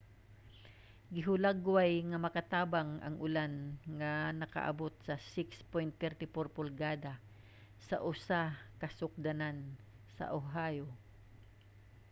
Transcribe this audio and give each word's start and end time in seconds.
gihulagway 1.15 1.93
nga 2.09 2.17
makatabang 2.25 2.91
ang 3.05 3.15
ulan 3.25 3.53
nga 3.99 4.11
nakaabot 4.41 4.93
sa 5.07 5.15
6.34 5.33 6.55
pulgada 6.57 7.13
sa 7.87 7.97
usa 8.11 8.41
ka 8.79 8.87
sukdanan 8.99 9.57
sa 10.17 10.25
oahu 10.39 10.85